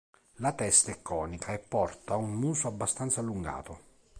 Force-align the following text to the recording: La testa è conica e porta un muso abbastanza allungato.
La 0.37 0.53
testa 0.53 0.89
è 0.91 1.03
conica 1.03 1.53
e 1.53 1.59
porta 1.59 2.15
un 2.15 2.33
muso 2.33 2.67
abbastanza 2.67 3.19
allungato. 3.19 3.79